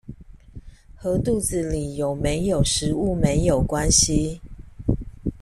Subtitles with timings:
[0.95, 4.39] 和肚子裡有沒有食物沒有關係